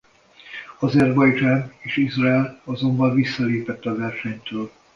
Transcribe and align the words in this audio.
Azerbajdzsán 0.79 1.73
és 1.79 1.97
Izrael 1.97 2.61
azonban 2.65 3.13
visszalépett 3.15 3.85
a 3.85 3.95
versenytől. 3.95 4.71